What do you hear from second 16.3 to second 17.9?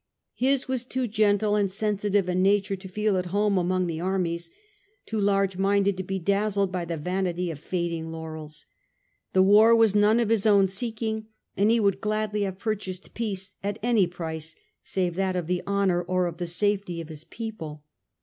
the safety of his people.